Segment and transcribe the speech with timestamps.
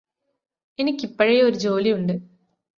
[0.79, 2.13] എനിക്കിപ്പഴേ ഒരു ജോലിയുണ്ട്